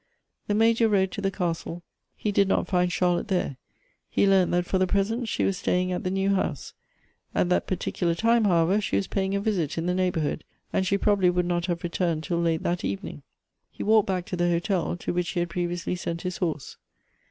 [0.47, 1.83] The Major rode to the castle.
[2.15, 3.57] He did not find Char lotte there;
[4.09, 6.73] he learnt that for the present she was stay ing at the new house;
[7.35, 10.43] at that particular time, however, she was paying a visit in the neighborhood,
[10.73, 13.21] and she probably would not have returned till late that evening.
[13.77, 16.37] 276 Goethe's He walked back to the hotel, to which he had previously sent his
[16.37, 16.77] horse.